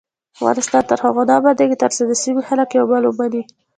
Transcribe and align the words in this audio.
افغانستان 0.35 0.83
تر 0.89 0.97
هغو 1.05 1.21
نه 1.29 1.33
ابادیږي، 1.39 1.75
ترڅو 1.83 2.01
د 2.07 2.13
سیمې 2.23 2.41
خلک 2.49 2.69
یو 2.77 2.85
بل 2.91 3.03
ومني. 3.05 3.43